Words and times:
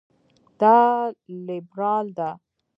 دا 0.59 0.77
لېبرال 1.45 2.05
ده. 2.17 2.29